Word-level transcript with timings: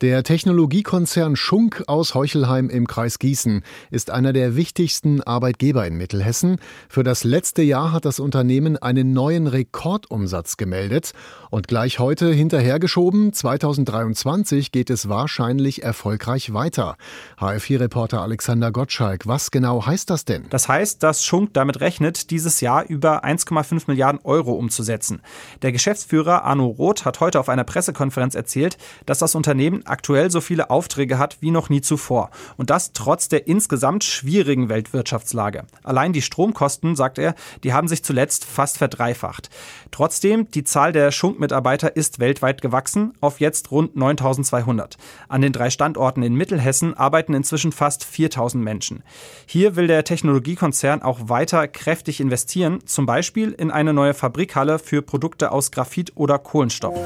Der 0.00 0.22
Technologiekonzern 0.22 1.34
Schunk 1.34 1.82
aus 1.88 2.14
Heuchelheim 2.14 2.70
im 2.70 2.86
Kreis 2.86 3.18
Gießen 3.18 3.64
ist 3.90 4.12
einer 4.12 4.32
der 4.32 4.54
wichtigsten 4.54 5.24
Arbeitgeber 5.24 5.84
in 5.88 5.96
Mittelhessen. 5.96 6.58
Für 6.88 7.02
das 7.02 7.24
letzte 7.24 7.62
Jahr 7.62 7.90
hat 7.90 8.04
das 8.04 8.20
Unternehmen 8.20 8.76
einen 8.76 9.12
neuen 9.12 9.48
Rekordumsatz 9.48 10.56
gemeldet 10.56 11.14
und 11.50 11.66
gleich 11.66 11.98
heute 11.98 12.32
hinterhergeschoben. 12.32 13.32
2023 13.32 14.70
geht 14.70 14.88
es 14.88 15.08
wahrscheinlich 15.08 15.82
erfolgreich 15.82 16.54
weiter. 16.54 16.94
HF4-Reporter 17.40 18.22
Alexander 18.22 18.70
Gottschalk, 18.70 19.26
was 19.26 19.50
genau 19.50 19.84
heißt 19.84 20.10
das 20.10 20.24
denn? 20.24 20.46
Das 20.50 20.68
heißt, 20.68 21.02
dass 21.02 21.24
Schunk 21.24 21.54
damit 21.54 21.80
rechnet, 21.80 22.30
dieses 22.30 22.60
Jahr 22.60 22.86
über 22.86 23.24
1,5 23.24 23.82
Milliarden 23.88 24.20
Euro 24.22 24.52
umzusetzen. 24.52 25.22
Der 25.62 25.72
Geschäftsführer 25.72 26.44
Arno 26.44 26.66
Roth 26.66 27.04
hat 27.04 27.18
heute 27.18 27.40
auf 27.40 27.48
einer 27.48 27.64
Pressekonferenz 27.64 28.36
erzählt, 28.36 28.78
dass 29.04 29.18
das 29.18 29.34
Unternehmen 29.34 29.82
aktuell 29.90 30.30
so 30.30 30.40
viele 30.40 30.70
Aufträge 30.70 31.18
hat 31.18 31.38
wie 31.40 31.50
noch 31.50 31.68
nie 31.68 31.80
zuvor. 31.80 32.30
Und 32.56 32.70
das 32.70 32.92
trotz 32.92 33.28
der 33.28 33.46
insgesamt 33.46 34.04
schwierigen 34.04 34.68
Weltwirtschaftslage. 34.68 35.64
Allein 35.82 36.12
die 36.12 36.22
Stromkosten, 36.22 36.96
sagt 36.96 37.18
er, 37.18 37.34
die 37.64 37.72
haben 37.72 37.88
sich 37.88 38.04
zuletzt 38.04 38.44
fast 38.44 38.78
verdreifacht. 38.78 39.50
Trotzdem, 39.90 40.50
die 40.50 40.64
Zahl 40.64 40.92
der 40.92 41.10
Schunk-Mitarbeiter 41.10 41.96
ist 41.96 42.18
weltweit 42.18 42.62
gewachsen 42.62 43.12
auf 43.20 43.40
jetzt 43.40 43.70
rund 43.70 43.96
9200. 43.96 44.96
An 45.28 45.42
den 45.42 45.52
drei 45.52 45.70
Standorten 45.70 46.22
in 46.22 46.34
Mittelhessen 46.34 46.94
arbeiten 46.94 47.34
inzwischen 47.34 47.72
fast 47.72 48.04
4000 48.04 48.62
Menschen. 48.62 49.02
Hier 49.46 49.76
will 49.76 49.86
der 49.86 50.04
Technologiekonzern 50.04 51.02
auch 51.02 51.28
weiter 51.28 51.68
kräftig 51.68 52.20
investieren, 52.20 52.80
zum 52.86 53.06
Beispiel 53.06 53.52
in 53.52 53.70
eine 53.70 53.92
neue 53.92 54.14
Fabrikhalle 54.14 54.78
für 54.78 55.02
Produkte 55.02 55.52
aus 55.52 55.70
Graphit 55.70 56.12
oder 56.16 56.38
Kohlenstoff. 56.38 56.98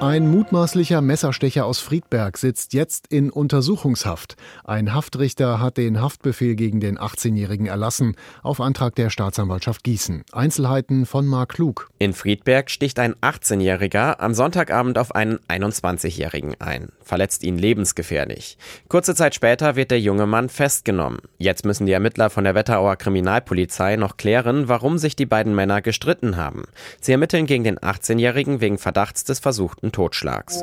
Ein 0.00 0.30
mutmaßlicher 0.30 1.02
Messerstecher 1.02 1.66
aus 1.66 1.80
Friedberg 1.80 2.38
sitzt 2.38 2.72
jetzt 2.72 3.08
in 3.08 3.28
Untersuchungshaft. 3.28 4.36
Ein 4.64 4.94
Haftrichter 4.94 5.60
hat 5.60 5.76
den 5.76 6.00
Haftbefehl 6.00 6.54
gegen 6.54 6.80
den 6.80 6.98
18-Jährigen 6.98 7.66
erlassen, 7.66 8.16
auf 8.42 8.62
Antrag 8.62 8.94
der 8.94 9.10
Staatsanwaltschaft 9.10 9.84
Gießen. 9.84 10.22
Einzelheiten 10.32 11.04
von 11.04 11.26
Marc 11.26 11.50
Klug. 11.50 11.90
In 11.98 12.14
Friedberg 12.14 12.70
sticht 12.70 12.98
ein 12.98 13.14
18-Jähriger 13.16 14.20
am 14.20 14.32
Sonntagabend 14.32 14.96
auf 14.96 15.14
einen 15.14 15.38
21-Jährigen 15.50 16.54
ein, 16.60 16.88
verletzt 17.02 17.42
ihn 17.42 17.58
lebensgefährlich. 17.58 18.56
Kurze 18.88 19.14
Zeit 19.14 19.34
später 19.34 19.76
wird 19.76 19.90
der 19.90 20.00
junge 20.00 20.24
Mann 20.24 20.48
festgenommen. 20.48 21.18
Jetzt 21.36 21.66
müssen 21.66 21.84
die 21.84 21.92
Ermittler 21.92 22.30
von 22.30 22.44
der 22.44 22.54
Wetterauer 22.54 22.96
Kriminalpolizei 22.96 23.96
noch 23.96 24.16
klären, 24.16 24.66
warum 24.66 24.96
sich 24.96 25.14
die 25.14 25.26
beiden 25.26 25.54
Männer 25.54 25.82
gestritten 25.82 26.38
haben. 26.38 26.62
Sie 27.02 27.12
ermitteln 27.12 27.44
gegen 27.44 27.64
den 27.64 27.78
18-Jährigen 27.78 28.62
wegen 28.62 28.78
Verdachts 28.78 29.24
des 29.24 29.40
versuchten 29.40 29.89
Totschlags. 29.90 30.62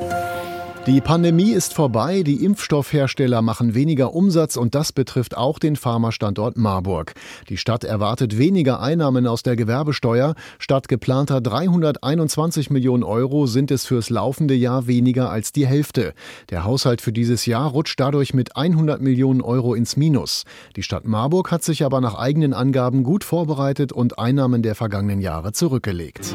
Die 0.88 1.02
Pandemie 1.02 1.52
ist 1.52 1.74
vorbei, 1.74 2.24
die 2.24 2.46
Impfstoffhersteller 2.46 3.42
machen 3.42 3.76
weniger 3.76 4.14
Umsatz 4.14 4.56
und 4.56 4.74
das 4.74 4.94
betrifft 4.94 5.36
auch 5.36 5.60
den 5.60 5.76
Pharmastandort 5.76 6.56
Marburg. 6.56 7.14
Die 7.50 7.58
Stadt 7.58 7.84
erwartet 7.84 8.38
weniger 8.38 8.80
Einnahmen 8.80 9.28
aus 9.28 9.44
der 9.44 9.58
Gewerbesteuer. 9.58 10.34
Statt 10.60 10.88
geplanter 10.88 11.42
321 11.42 12.70
Millionen 12.70 13.04
Euro 13.04 13.48
sind 13.48 13.70
es 13.70 13.86
fürs 13.86 14.10
laufende 14.10 14.54
Jahr 14.54 14.88
weniger 14.88 15.30
als 15.30 15.52
die 15.52 15.68
Hälfte. 15.68 16.14
Der 16.52 16.64
Haushalt 16.64 17.02
für 17.02 17.12
dieses 17.12 17.46
Jahr 17.46 17.70
rutscht 17.70 18.00
dadurch 18.00 18.34
mit 18.34 18.56
100 18.56 19.02
Millionen 19.02 19.42
Euro 19.42 19.74
ins 19.74 19.98
Minus. 19.98 20.46
Die 20.78 20.84
Stadt 20.84 21.04
Marburg 21.04 21.52
hat 21.52 21.66
sich 21.66 21.84
aber 21.84 22.00
nach 22.00 22.16
eigenen 22.16 22.54
Angaben 22.54 23.04
gut 23.04 23.26
vorbereitet 23.26 23.92
und 23.92 24.20
Einnahmen 24.20 24.62
der 24.62 24.76
vergangenen 24.76 25.20
Jahre 25.20 25.52
zurückgelegt. 25.52 26.34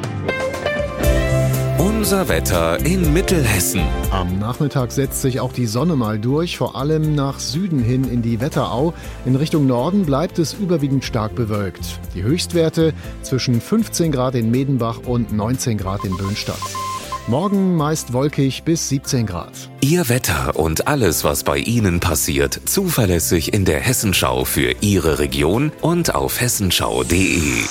Unser 2.02 2.28
Wetter 2.28 2.84
in 2.84 3.12
Mittelhessen. 3.12 3.80
Am 4.10 4.40
Nachmittag 4.40 4.90
setzt 4.90 5.22
sich 5.22 5.38
auch 5.38 5.52
die 5.52 5.66
Sonne 5.66 5.94
mal 5.94 6.18
durch, 6.18 6.58
vor 6.58 6.74
allem 6.74 7.14
nach 7.14 7.38
Süden 7.38 7.78
hin 7.78 8.02
in 8.10 8.22
die 8.22 8.40
Wetterau. 8.40 8.92
In 9.24 9.36
Richtung 9.36 9.68
Norden 9.68 10.04
bleibt 10.04 10.40
es 10.40 10.52
überwiegend 10.52 11.04
stark 11.04 11.36
bewölkt. 11.36 12.00
Die 12.16 12.24
Höchstwerte 12.24 12.92
zwischen 13.22 13.60
15 13.60 14.10
Grad 14.10 14.34
in 14.34 14.50
Medenbach 14.50 14.98
und 15.06 15.32
19 15.32 15.78
Grad 15.78 16.04
in 16.04 16.16
Böhnstadt. 16.16 16.58
Morgen 17.28 17.76
meist 17.76 18.12
wolkig 18.12 18.64
bis 18.64 18.88
17 18.88 19.24
Grad. 19.24 19.70
Ihr 19.80 20.08
Wetter 20.08 20.56
und 20.56 20.88
alles, 20.88 21.22
was 21.22 21.44
bei 21.44 21.58
Ihnen 21.58 22.00
passiert, 22.00 22.62
zuverlässig 22.64 23.54
in 23.54 23.64
der 23.64 23.78
Hessenschau 23.78 24.44
für 24.44 24.74
Ihre 24.80 25.20
Region 25.20 25.70
und 25.82 26.16
auf 26.16 26.40
hessenschau.de. 26.40 27.62